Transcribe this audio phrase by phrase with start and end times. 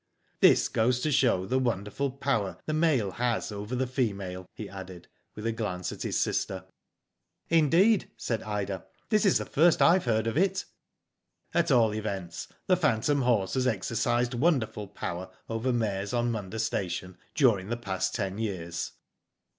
[0.39, 5.07] "This goes to show the wonderful power the male has over the female," he added,
[5.35, 6.63] with a glance at his sister.
[6.65, 6.65] •*
[7.49, 10.65] Indeed," said Ida, *' this is the first I have heard of it."
[11.53, 17.15] *'At all events the phantom horse has exercised wonderful power over mares on Munda station,
[17.35, 18.93] during the past ten years.